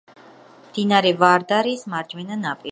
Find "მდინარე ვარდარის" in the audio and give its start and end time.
0.69-1.87